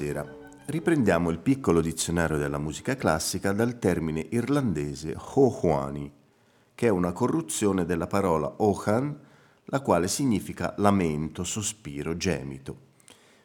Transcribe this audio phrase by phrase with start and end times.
[0.00, 0.38] Buonasera.
[0.64, 6.10] Riprendiamo il piccolo dizionario della musica classica dal termine irlandese hohuani,
[6.74, 9.14] che è una corruzione della parola ohan,
[9.64, 12.88] la quale significa lamento, sospiro, gemito.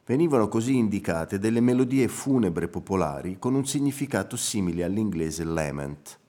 [0.05, 6.19] Venivano così indicate delle melodie funebre popolari con un significato simile all'inglese lament.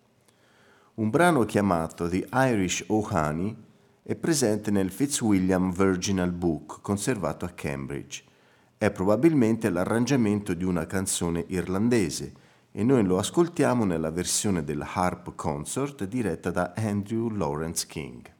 [0.95, 3.57] Un brano chiamato The Irish Ohani
[4.03, 8.26] è presente nel Fitzwilliam Virginal Book conservato a Cambridge
[8.79, 12.33] è probabilmente l'arrangiamento di una canzone irlandese
[12.71, 18.36] e noi lo ascoltiamo nella versione del Harp Consort diretta da Andrew Lawrence King.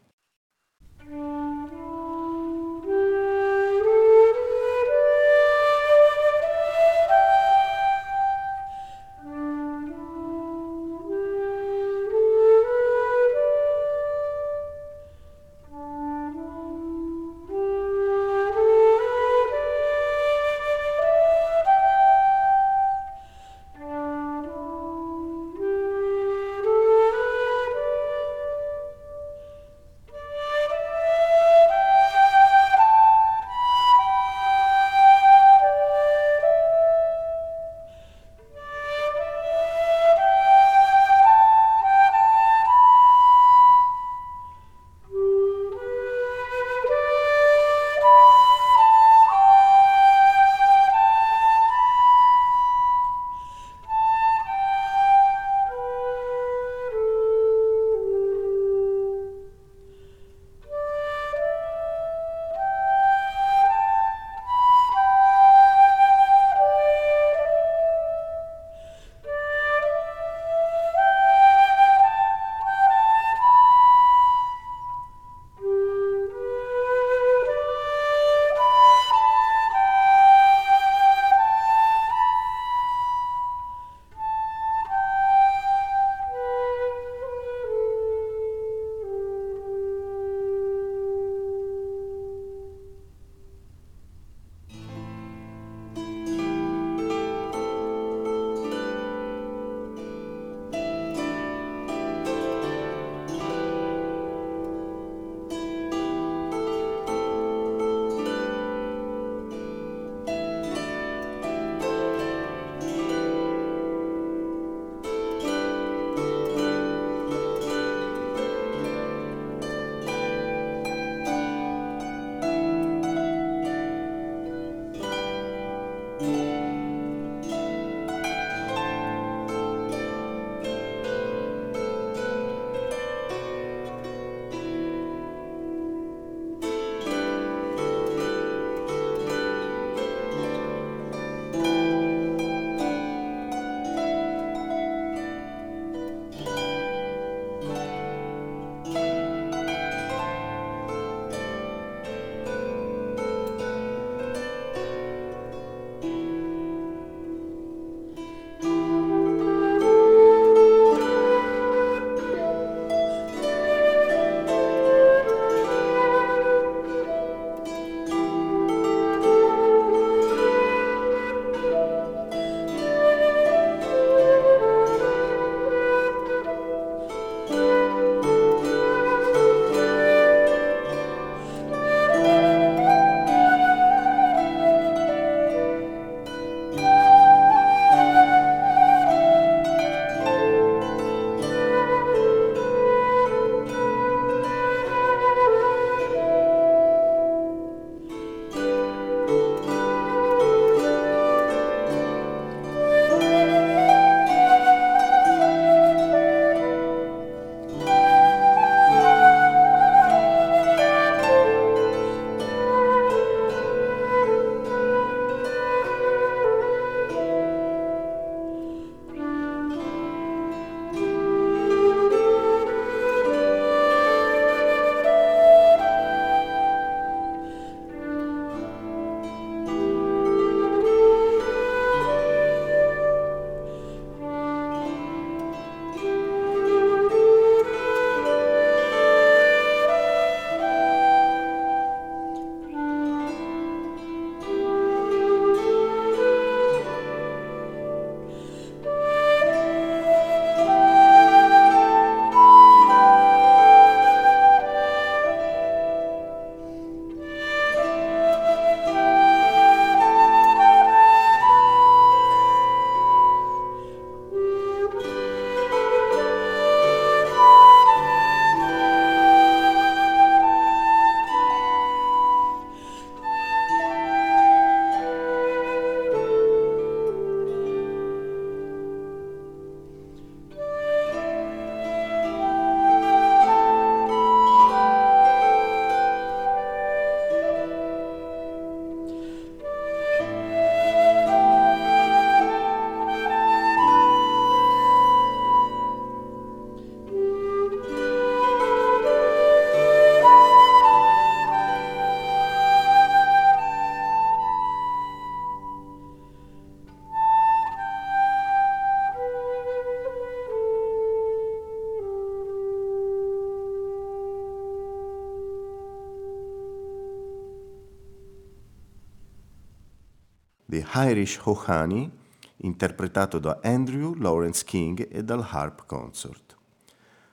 [320.99, 322.11] Irish Hohani,
[322.59, 326.57] interpretato da Andrew Lawrence King e dal Harp Consort.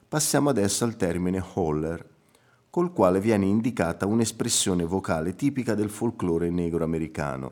[0.06, 2.06] Passiamo adesso al termine holler,
[2.70, 7.52] col quale viene indicata un'espressione vocale tipica del folklore negro americano,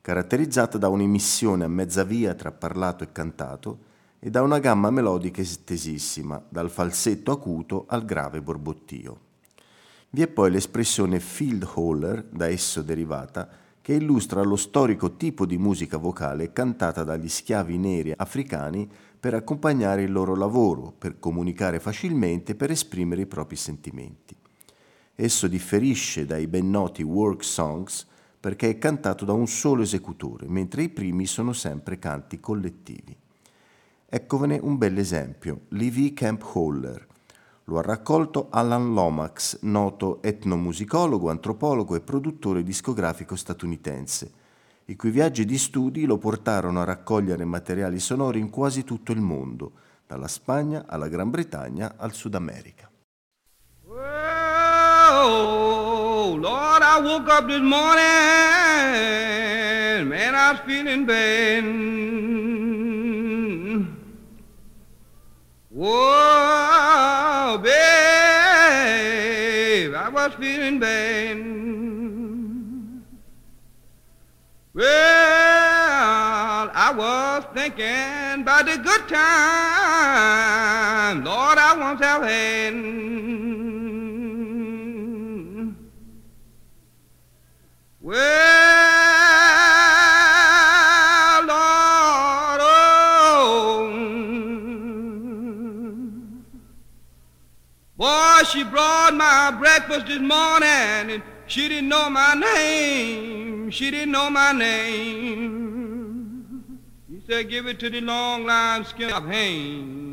[0.00, 3.78] caratterizzata da un'emissione a mezza via tra parlato e cantato
[4.20, 9.18] e da una gamma melodica estesissima, dal falsetto acuto al grave borbottio.
[10.10, 13.48] Vi è poi l'espressione field holler, da esso derivata,
[13.90, 18.88] che illustra lo storico tipo di musica vocale cantata dagli schiavi neri africani
[19.18, 24.36] per accompagnare il loro lavoro, per comunicare facilmente, per esprimere i propri sentimenti.
[25.16, 28.06] Esso differisce dai ben noti work songs
[28.38, 33.16] perché è cantato da un solo esecutore, mentre i primi sono sempre canti collettivi.
[34.08, 35.62] Eccovene un bel esempio,
[36.14, 37.08] Camp Holler,
[37.70, 44.32] lo ha raccolto Alan Lomax, noto etnomusicologo, antropologo e produttore discografico statunitense,
[44.86, 49.20] i cui viaggi di studi lo portarono a raccogliere materiali sonori in quasi tutto il
[49.20, 49.70] mondo,
[50.04, 52.90] dalla Spagna alla Gran Bretagna al Sud America.
[55.12, 58.02] Oh, Lord, I woke up this morning,
[60.08, 62.08] man, I was feeling bad.
[65.72, 66.89] Whoa,
[70.20, 71.38] babe, I was feeling bad.
[74.72, 82.74] Well, I was thinking about the good time, Lord, I once have had.
[88.00, 88.59] Well,
[98.50, 103.70] she brought my breakfast this morning and she didn't know my name.
[103.70, 106.00] She didn't know my name.
[107.08, 110.08] She said, give it to the long line skin of Hain.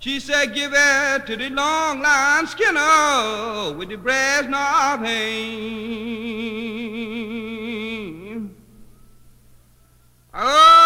[0.00, 6.42] She said, give it to the long line skinner with the brass knob Hain.
[10.34, 10.82] Oh,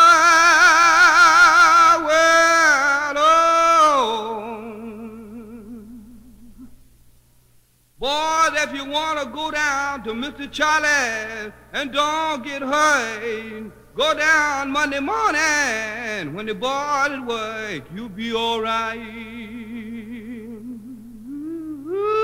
[7.98, 10.52] Boys, if you want to go down to Mr.
[10.52, 17.84] Charlie and don't get hurt, go down Monday morning when the boys at work.
[17.94, 18.98] You'll be all right.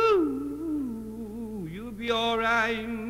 [0.04, 3.01] Ooh, you'll be all right.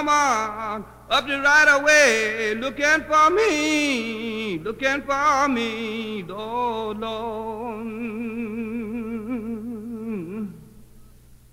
[0.00, 7.86] Woman up the right away looking for me, looking for me, Lord, Lord.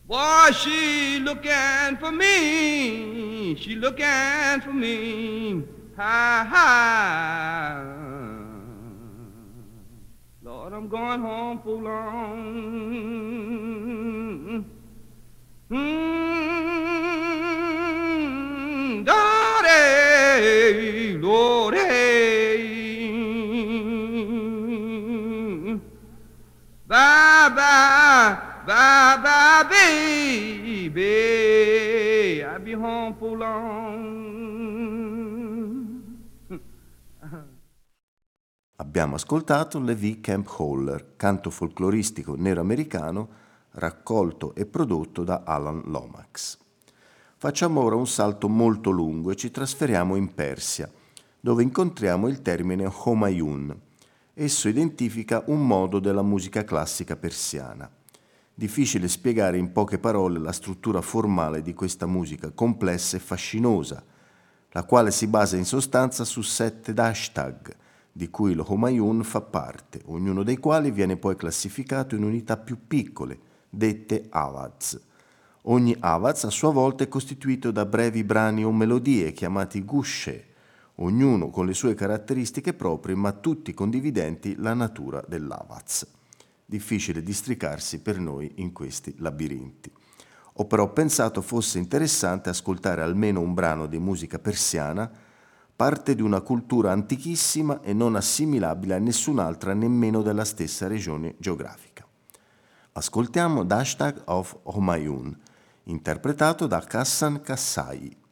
[0.08, 5.64] Boy, she looking for me, she looking for me,
[5.98, 7.84] hi, hi.
[10.44, 13.18] Lord, I'm going home for long.
[15.70, 16.27] Mm,
[26.88, 31.04] Bye, bye, bye, bye, baby.
[32.44, 33.16] I'll be home.
[38.80, 43.28] Abbiamo ascoltato Levi Camp Holler, canto folcloristico nero americano
[43.72, 46.67] raccolto e prodotto da Alan Lomax.
[47.40, 50.92] Facciamo ora un salto molto lungo e ci trasferiamo in Persia,
[51.40, 53.80] dove incontriamo il termine Homayun.
[54.34, 57.88] Esso identifica un modo della musica classica persiana.
[58.56, 64.04] Difficile spiegare in poche parole la struttura formale di questa musica complessa e fascinosa,
[64.72, 67.76] la quale si basa in sostanza su sette hashtag,
[68.12, 72.88] di cui lo Homayun fa parte, ognuno dei quali viene poi classificato in unità più
[72.88, 73.40] piccole,
[73.70, 75.00] dette avaz.
[75.70, 80.46] Ogni avaz a sua volta è costituito da brevi brani o melodie chiamati gusce,
[80.96, 86.08] ognuno con le sue caratteristiche proprie ma tutti condividenti la natura dell'avaz.
[86.66, 89.92] Difficile districarsi per noi in questi labirinti.
[90.54, 95.12] Ho però pensato fosse interessante ascoltare almeno un brano di musica persiana,
[95.76, 102.08] parte di una cultura antichissima e non assimilabile a nessun'altra nemmeno della stessa regione geografica.
[102.94, 105.38] Ascoltiamo Dashtag of Homayun,
[105.88, 108.27] interpretato da Kassan Kassai.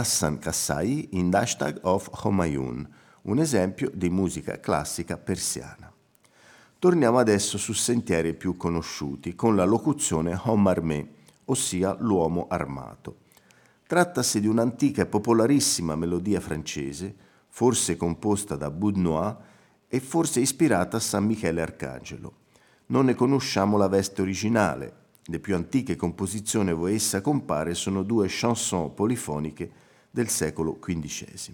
[0.00, 2.88] Hassan Kassai in Dashtag of Homayun,
[3.24, 5.92] un esempio di musica classica persiana.
[6.78, 11.06] Torniamo adesso su sentieri più conosciuti con la locuzione Homarmé,
[11.44, 13.16] ossia l'uomo armato.
[13.86, 17.14] Trattasi di un'antica e popolarissima melodia francese,
[17.48, 19.36] forse composta da Boudnois
[19.86, 22.32] e forse ispirata a San Michele Arcangelo.
[22.86, 28.26] Non ne conosciamo la veste originale, Le più antiche composizioni dove essa compare sono due
[28.28, 29.70] chanson polifoniche
[30.10, 31.52] del secolo XV.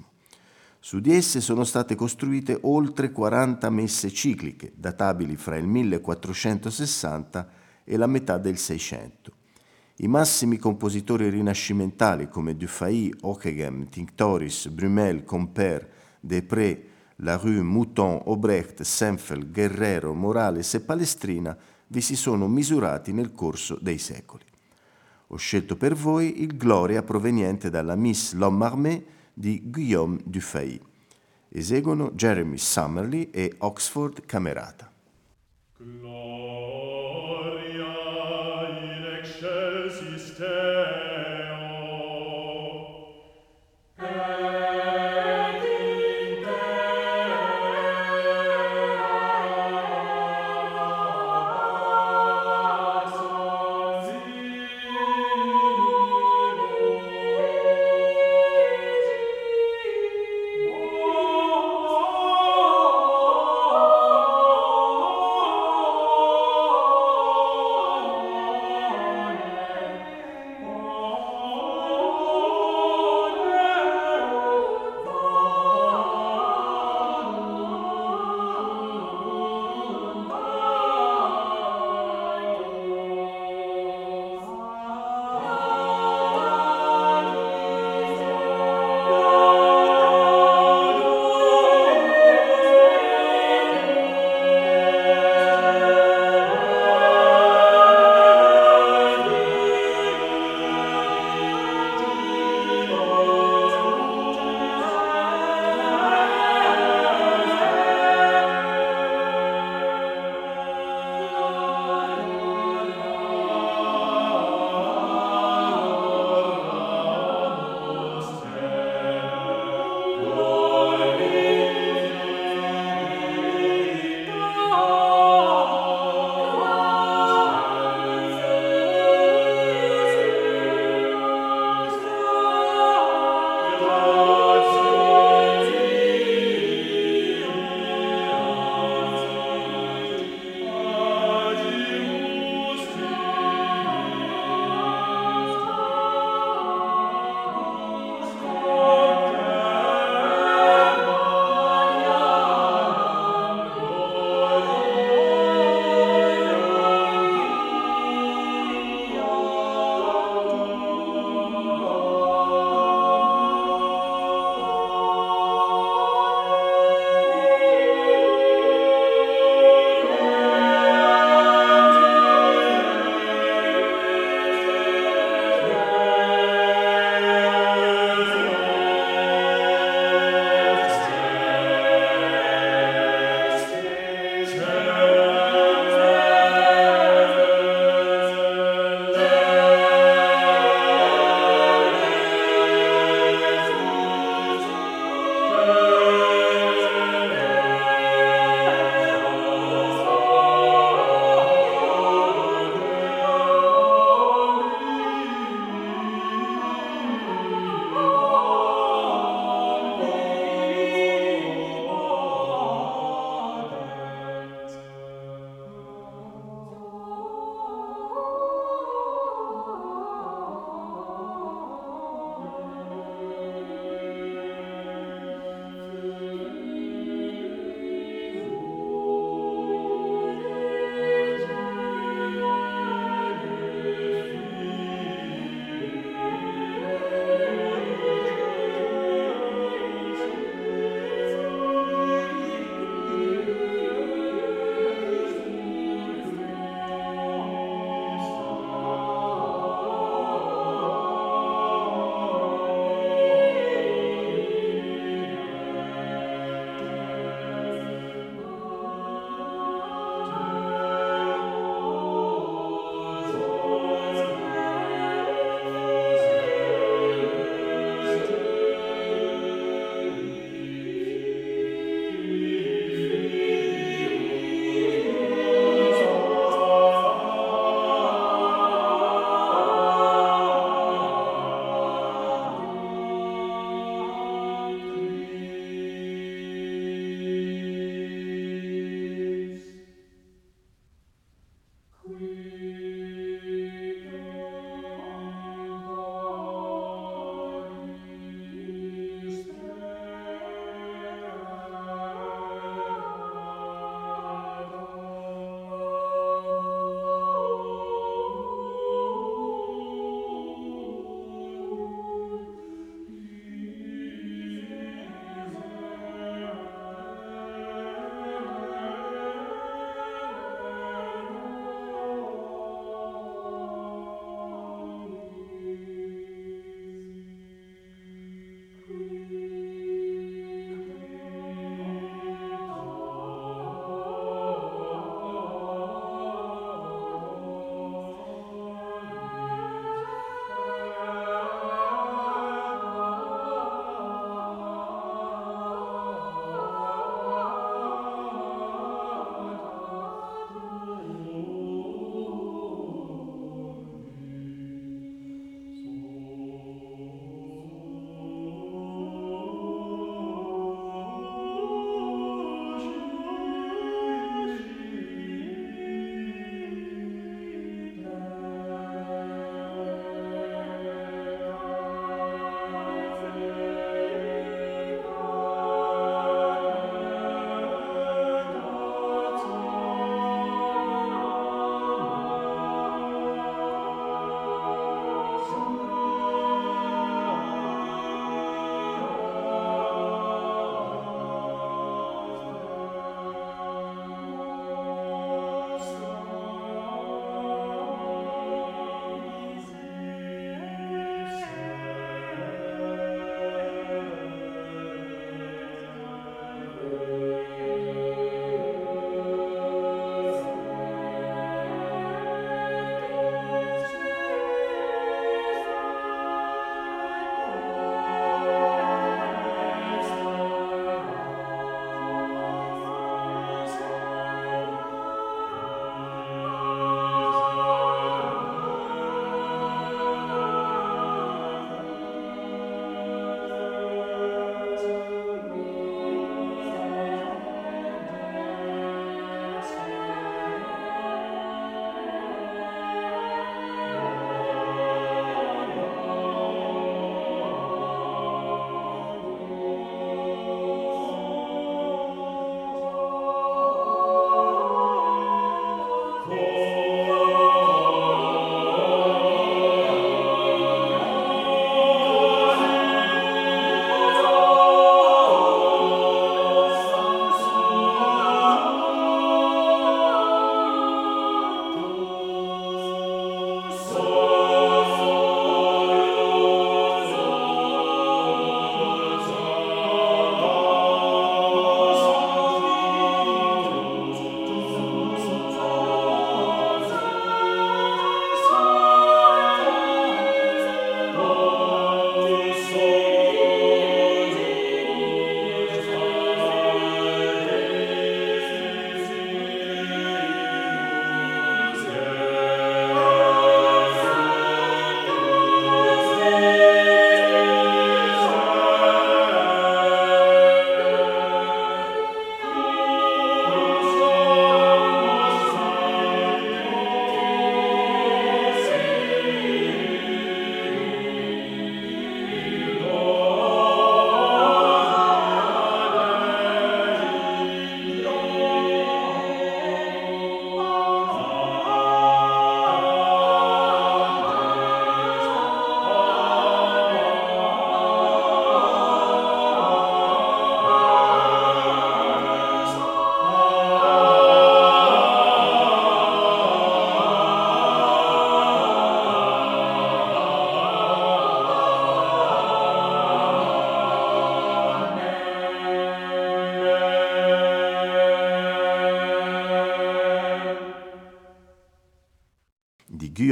[0.78, 7.48] Su di esse sono state costruite oltre 40 messe cicliche, databili fra il 1460
[7.84, 9.32] e la metà del 600.
[9.96, 15.88] I massimi compositori rinascimentali come Dufay, Ockeghem, Tinctoris, Brumel, Compère,
[16.20, 16.78] Després,
[17.16, 21.56] Larue, Mouton, Obrecht, Senfel, Guerrero, Morales e Palestrina
[21.88, 24.44] vi si sono misurati nel corso dei secoli.
[25.28, 30.80] Ho scelto per voi il Gloria proveniente dalla Miss L'Homme Armé di Guillaume Dufay.
[31.48, 34.92] Eseguono Jeremy Summerly e Oxford Camerata.
[35.78, 36.24] Gloria
[38.70, 41.05] in excelsis terra.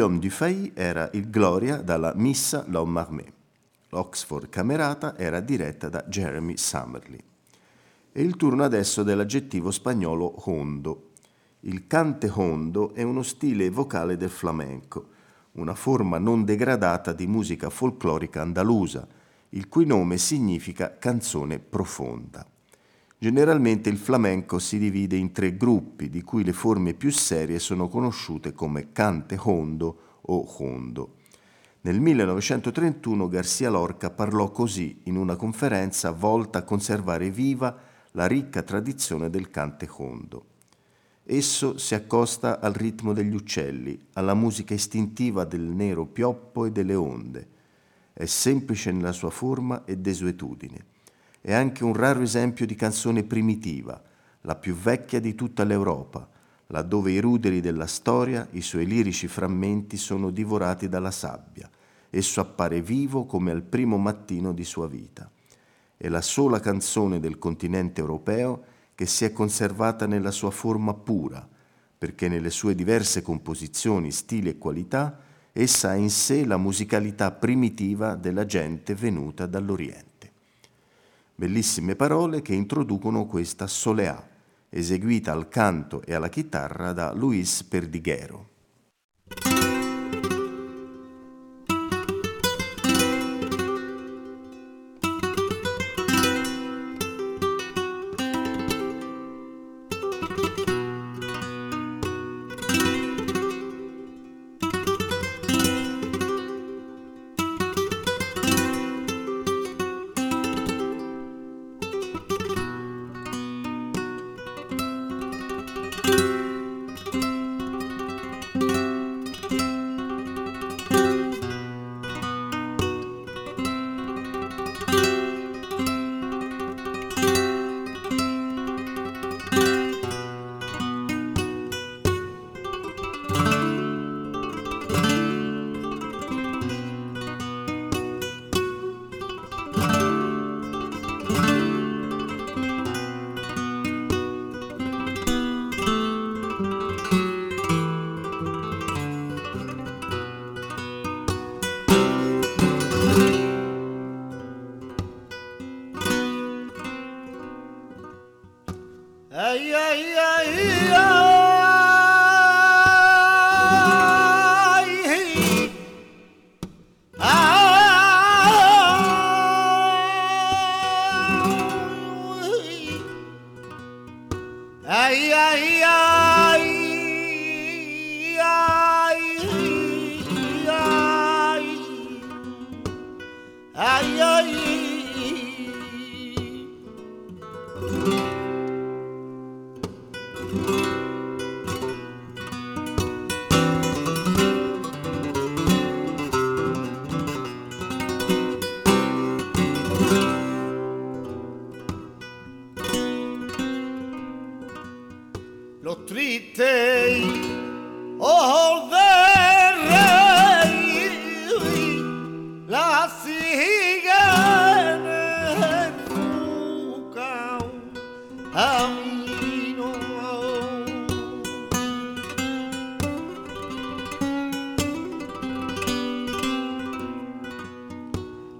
[0.04, 3.32] Guillaume Dufay era il Gloria dalla Missa L'Homme Armé.
[3.88, 7.18] L'Oxford Camerata era diretta da Jeremy Summerly.
[8.12, 11.12] E il turno adesso dell'aggettivo spagnolo hondo.
[11.60, 15.06] Il cante hondo è uno stile vocale del flamenco,
[15.52, 19.08] una forma non degradata di musica folclorica andalusa,
[19.50, 22.46] il cui nome significa canzone profonda.
[23.18, 27.88] Generalmente il flamenco si divide in tre gruppi, di cui le forme più serie sono
[27.88, 31.16] conosciute come cante hondo o hondo.
[31.82, 37.76] Nel 1931 Garcia Lorca parlò così in una conferenza volta a conservare viva
[38.12, 40.46] la ricca tradizione del cante hondo.
[41.24, 46.94] Esso si accosta al ritmo degli uccelli, alla musica istintiva del nero pioppo e delle
[46.94, 47.48] onde.
[48.12, 50.92] È semplice nella sua forma e desuetudine.
[51.46, 54.02] È anche un raro esempio di canzone primitiva,
[54.40, 56.26] la più vecchia di tutta l'Europa,
[56.68, 61.68] laddove i ruderi della storia, i suoi lirici frammenti sono divorati dalla sabbia.
[62.08, 65.30] Esso appare vivo come al primo mattino di sua vita.
[65.98, 71.46] È la sola canzone del continente europeo che si è conservata nella sua forma pura,
[71.98, 75.18] perché nelle sue diverse composizioni, stili e qualità,
[75.52, 80.13] essa ha in sé la musicalità primitiva della gente venuta dall'Oriente.
[81.36, 84.24] Bellissime parole che introducono questa soleá,
[84.68, 88.50] eseguita al canto e alla chitarra da Luis Perdiguero.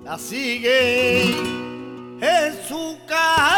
[0.04, 1.30] la sigue
[2.20, 3.53] en su casa.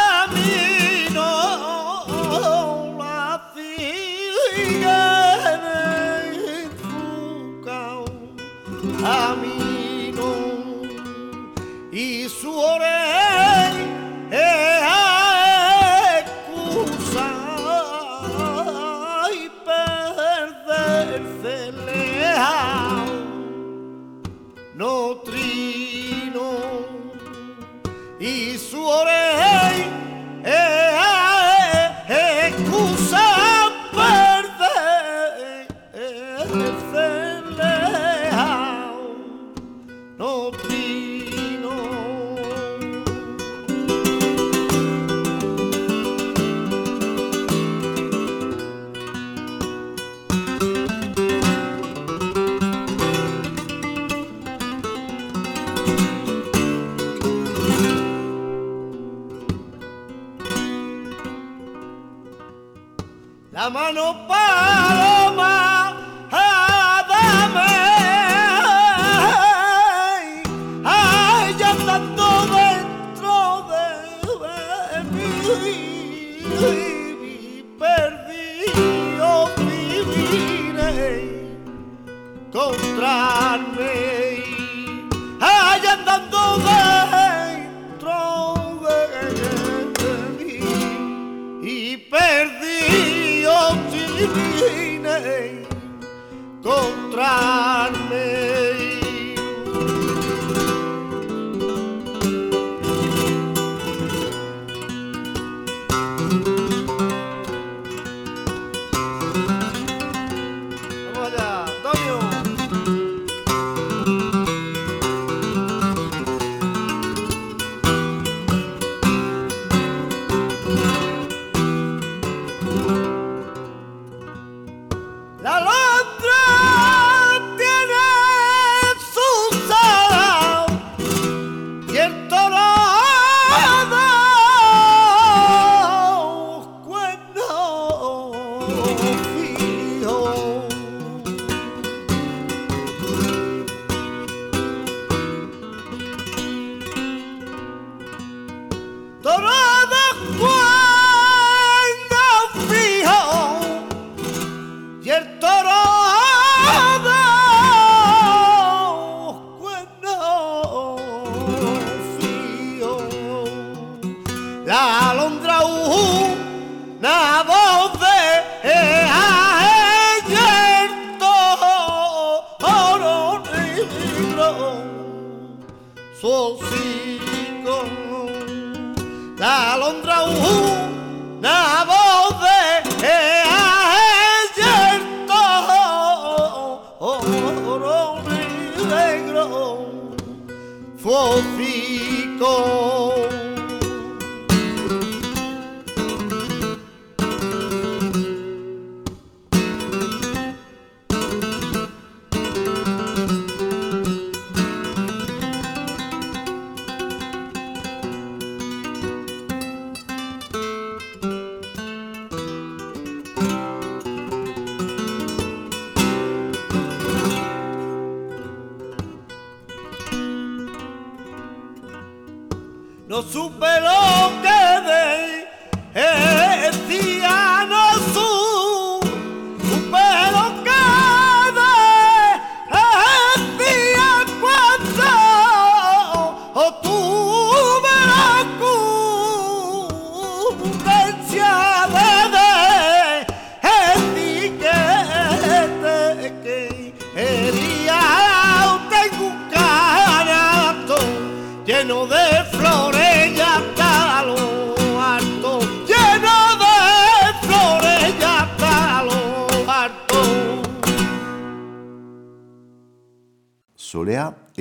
[223.09, 225.26] no supe lo que de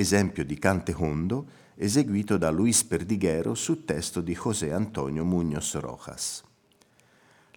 [0.06, 6.44] esempio di cante hondo eseguito da Luis Perdiguero su testo di José Antonio Muñoz Rojas.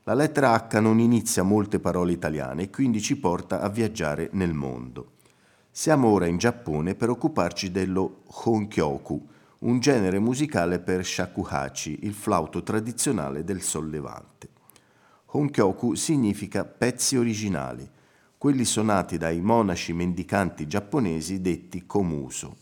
[0.02, 4.54] La lettera H non inizia molte parole italiane e quindi ci porta a viaggiare nel
[4.54, 5.12] mondo.
[5.70, 9.28] Siamo ora in Giappone per occuparci dello honkyoku,
[9.60, 14.50] un genere musicale per shakuhachi, il flauto tradizionale del sollevante.
[15.28, 17.88] Honkyoku significa pezzi originali,
[18.40, 22.56] quelli suonati dai monaci mendicanti giapponesi detti komuso.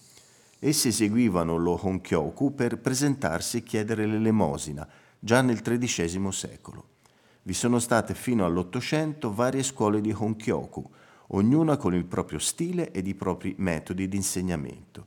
[0.58, 4.88] Essi eseguivano lo honkyoku per presentarsi e chiedere l'elemosina,
[5.20, 6.88] già nel XIII secolo.
[7.44, 10.90] Vi sono state fino all'Ottocento varie scuole di honkyoku,
[11.28, 15.06] ognuna con il proprio stile ed i propri metodi di insegnamento.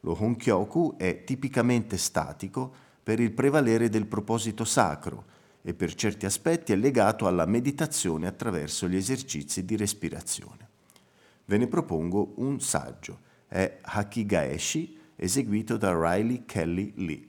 [0.00, 5.27] Lo honkyoku è tipicamente statico per il prevalere del proposito sacro,
[5.62, 10.68] e per certi aspetti è legato alla meditazione attraverso gli esercizi di respirazione.
[11.44, 17.28] Ve ne propongo un saggio, è Hakigaeshi, eseguito da Riley Kelly Lee.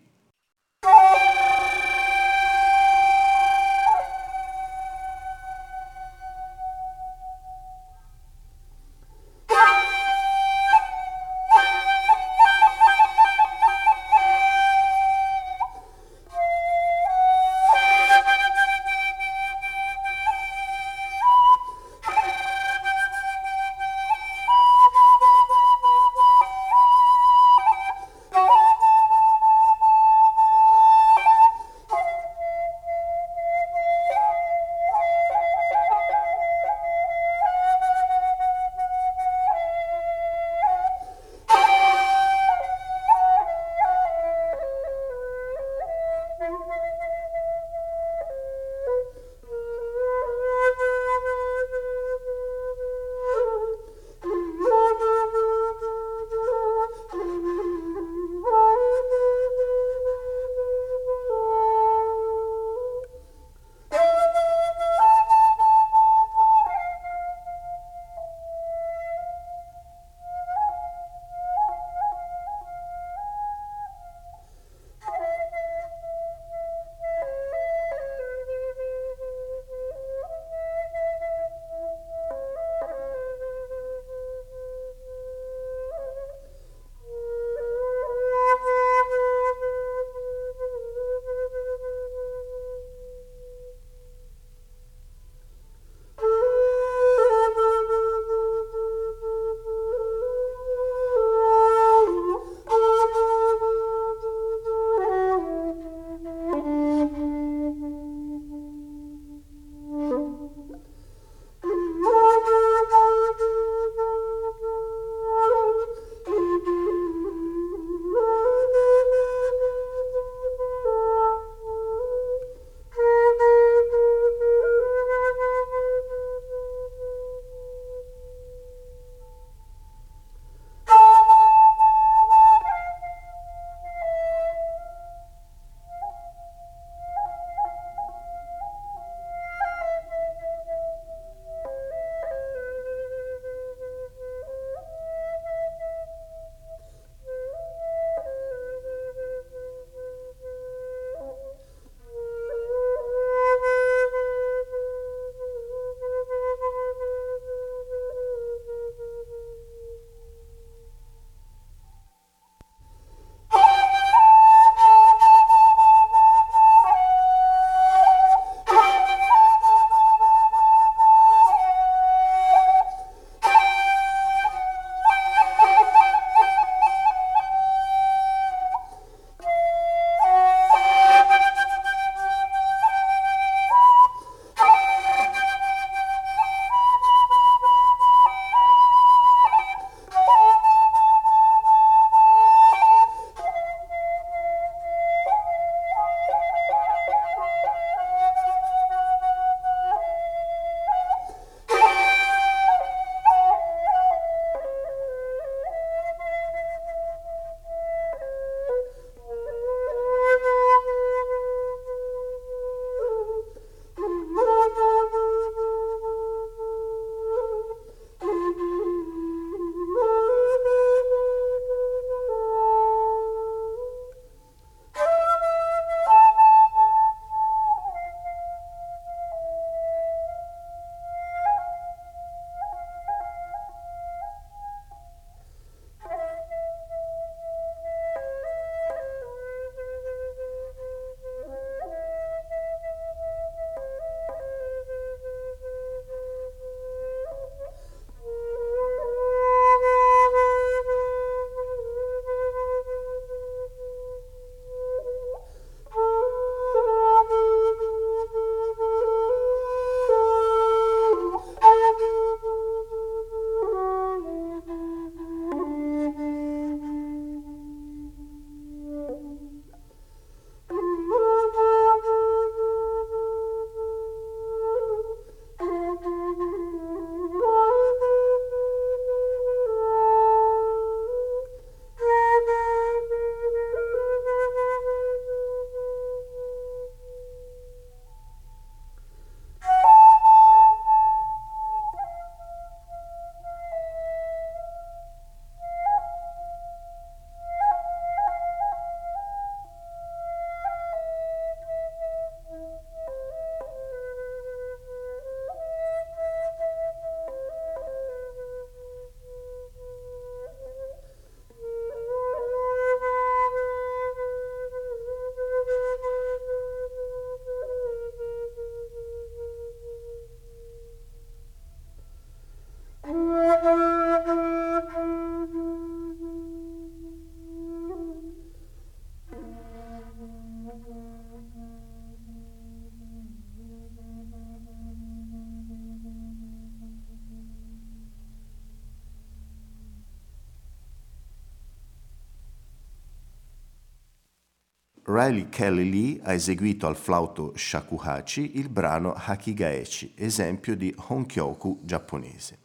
[345.03, 352.57] Riley Kelly Lee ha eseguito al flauto shakuhachi il brano Hakigaechi, esempio di honkyoku giapponese.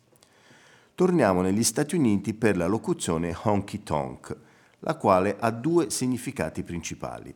[0.94, 4.36] Torniamo negli Stati Uniti per la locuzione honky tonk,
[4.80, 7.34] la quale ha due significati principali.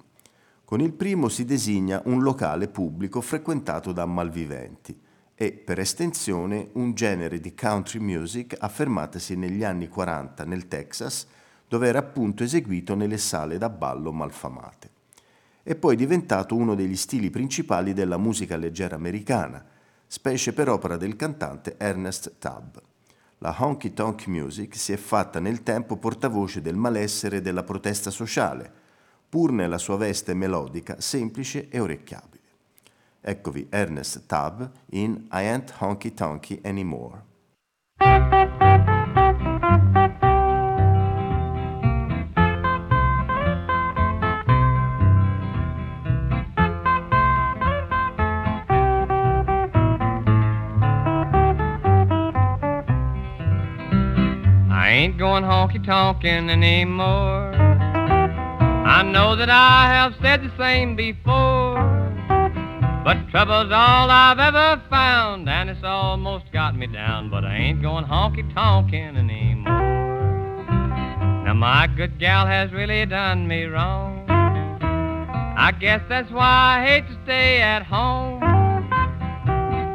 [0.65, 5.01] Con il primo si designa un locale pubblico frequentato da malviventi
[5.35, 11.27] e, per estensione, un genere di country music affermatasi negli anni 40 nel Texas,
[11.69, 14.91] dove era appunto eseguito nelle sale da ballo malfamate.
[15.63, 19.65] È poi diventato uno degli stili principali della musica leggera americana,
[20.07, 22.79] specie per opera del cantante Ernest Tubb
[23.39, 28.11] la honky tonk music si è fatta nel tempo portavoce del malessere e della protesta
[28.11, 28.71] sociale,
[29.29, 32.37] pur nella sua veste melodica, semplice e orecchiabile.
[33.21, 37.27] Eccovi Ernest Tubb in I Ain't Honky Tonky Anymore.
[54.89, 57.53] Ain't going honky tonkin' anymore.
[57.55, 61.77] I know that I have said the same before,
[63.05, 67.31] but trouble's all I've ever found, and it's almost got me down.
[67.31, 69.75] But I ain't going honky tonkin' anymore.
[71.45, 74.25] Now my good gal has really done me wrong.
[74.31, 78.48] I guess that's why I hate to stay at home.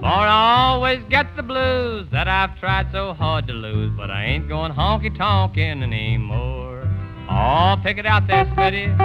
[0.04, 4.26] For I always get the blues that I've tried so hard to lose, but I
[4.26, 6.86] ain't going honky tonkin' anymore.
[7.30, 8.97] Oh, pick it out there, Smitty.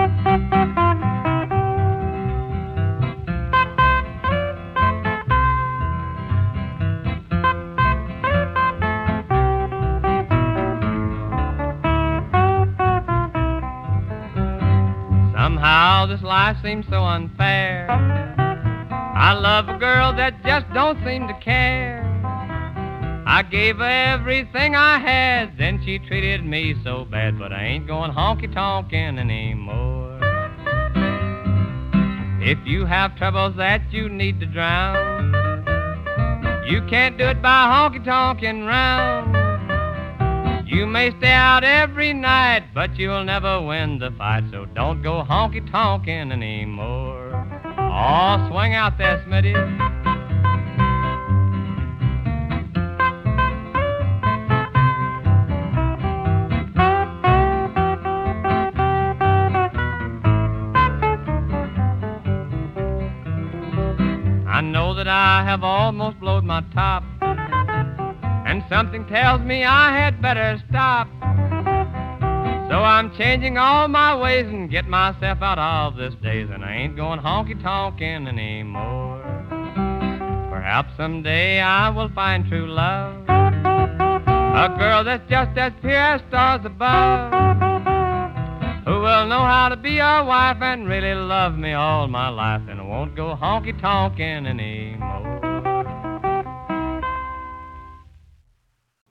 [15.32, 18.37] Somehow this life seems so unfair.
[19.20, 22.04] I love a girl that just don't seem to care.
[23.26, 27.88] I gave her everything I had, then she treated me so bad, but I ain't
[27.88, 30.20] going honky tonkin' anymore.
[32.40, 35.34] If you have troubles that you need to drown,
[36.68, 39.34] you can't do it by honky tonkin' round.
[40.68, 45.24] You may stay out every night, but you'll never win the fight, so don't go
[45.24, 47.07] honky tonkin' anymore.
[47.90, 49.54] Oh, swing out there, Smitty.
[64.46, 70.20] I know that I have almost blowed my top, and something tells me I had
[70.20, 71.08] better stop.
[72.68, 76.74] So I'm changing all my ways and get myself out of this daze, and I
[76.74, 79.22] ain't going honky tonkin' anymore.
[80.50, 86.60] Perhaps someday I will find true love, a girl that's just as pure as stars
[86.66, 87.32] above,
[88.84, 92.60] who will know how to be a wife and really love me all my life,
[92.68, 94.97] and won't go honky tonkin' anymore.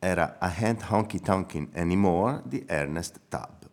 [0.08, 3.66] Era A Hand Honky Tonkin' Anymore di Ernest Tubb.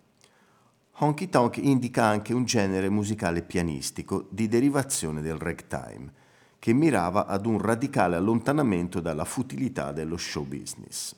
[0.99, 6.13] Honky Tonk indica anche un genere musicale pianistico di derivazione del ragtime,
[6.59, 11.15] che mirava ad un radicale allontanamento dalla futilità dello show business.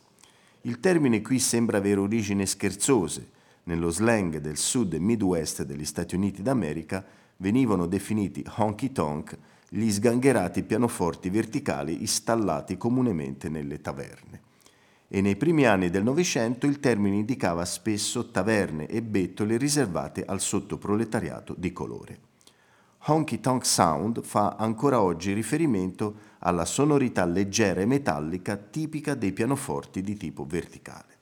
[0.63, 3.31] Il termine qui sembra avere origini scherzose.
[3.65, 7.05] Nello slang del sud e midwest degli Stati Uniti d'America
[7.39, 9.37] venivano definiti honky tonk
[9.69, 14.55] gli sgangherati pianoforti verticali installati comunemente nelle taverne
[15.09, 20.41] e nei primi anni del Novecento il termine indicava spesso taverne e bettole riservate al
[20.41, 22.21] sottoproletariato di colore.
[23.09, 30.03] Honky Tonk Sound fa ancora oggi riferimento alla sonorità leggera e metallica tipica dei pianoforti
[30.03, 31.15] di tipo verticale.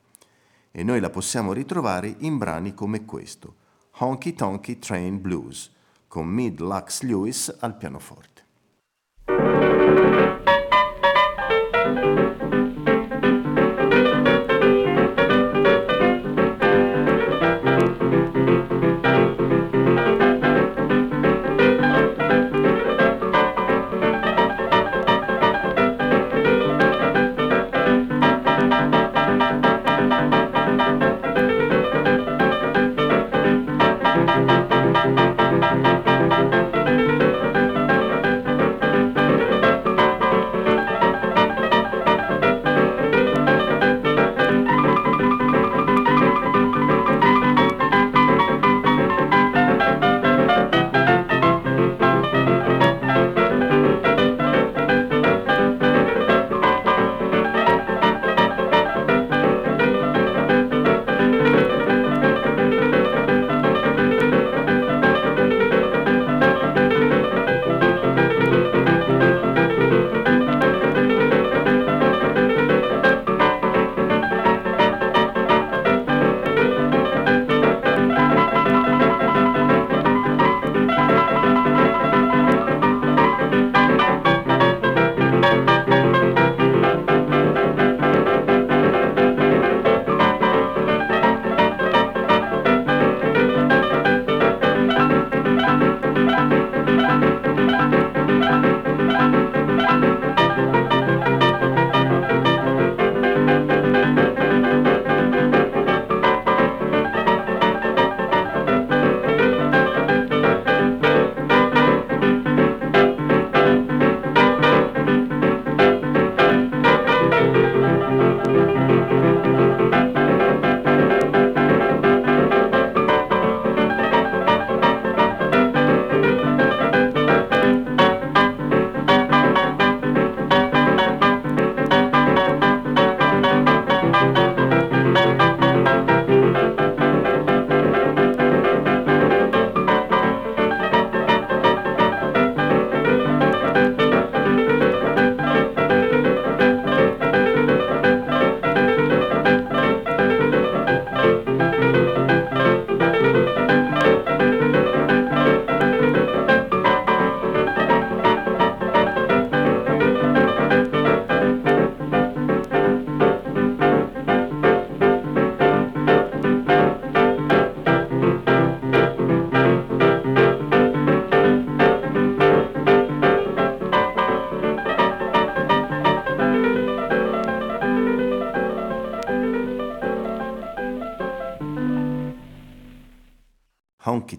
[0.71, 3.55] E noi la possiamo ritrovare in brani come questo,
[3.97, 5.71] Honky Tonky Train Blues,
[6.07, 8.43] con Mid Lux Lewis al pianoforte.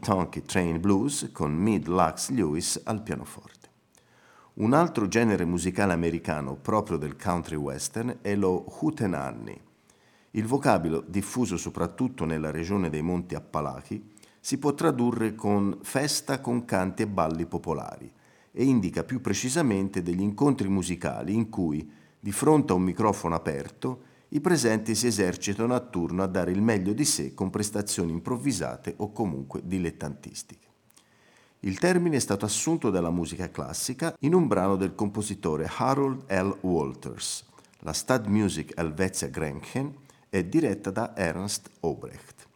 [0.06, 3.68] Tonky Train Blues con Mid Lux Lewis al pianoforte.
[4.54, 9.60] Un altro genere musicale americano proprio del country western è lo hootenanny.
[10.30, 16.64] Il vocabolo, diffuso soprattutto nella regione dei Monti Appalachi, si può tradurre con festa con
[16.64, 18.08] canti e balli popolari
[18.52, 21.90] e indica più precisamente degli incontri musicali in cui,
[22.20, 26.60] di fronte a un microfono aperto, i presenti si esercitano a turno a dare il
[26.60, 30.66] meglio di sé con prestazioni improvvisate o comunque dilettantistiche.
[31.60, 36.58] Il termine è stato assunto dalla musica classica in un brano del compositore Harold L.
[36.60, 37.44] Walters.
[37.80, 39.94] La Stadtmusik Helvetia Grenchen
[40.28, 42.46] è diretta da Ernst Obrecht.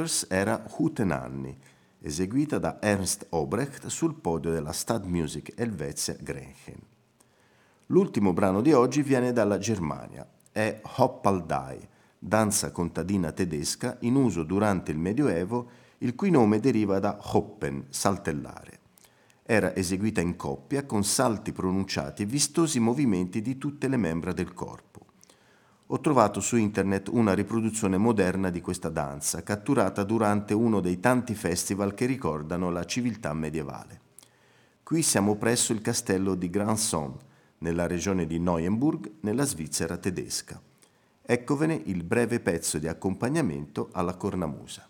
[0.00, 0.02] L.
[0.02, 1.54] Walters era Hutenanni,
[2.00, 6.80] eseguita da Ernst Obrecht sul podio della Stadtmusik Helvetia Grenchen.
[7.86, 11.86] L'ultimo brano di oggi viene dalla Germania, è Hoppaldai,
[12.18, 18.78] danza contadina tedesca in uso durante il Medioevo, il cui nome deriva da Hoppen, saltellare.
[19.42, 24.54] Era eseguita in coppia con salti pronunciati e vistosi movimenti di tutte le membra del
[24.54, 24.89] corpo.
[25.92, 31.34] Ho trovato su internet una riproduzione moderna di questa danza, catturata durante uno dei tanti
[31.34, 34.00] festival che ricordano la civiltà medievale.
[34.84, 37.16] Qui siamo presso il castello di Grandson,
[37.58, 40.62] nella regione di Neuenburg, nella Svizzera tedesca.
[41.22, 44.89] Eccovene il breve pezzo di accompagnamento alla cornamusa.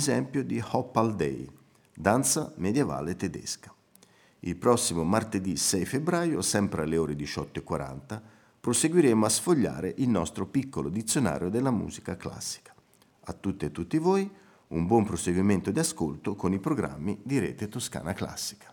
[0.00, 1.46] Esempio di Hoppal Day,
[1.94, 3.70] danza medievale tedesca.
[4.40, 8.18] Il prossimo martedì 6 febbraio, sempre alle ore 18.40,
[8.58, 12.74] proseguiremo a sfogliare il nostro piccolo dizionario della musica classica.
[13.24, 14.28] A tutte e tutti voi
[14.68, 18.72] un buon proseguimento di ascolto con i programmi di Rete Toscana Classica.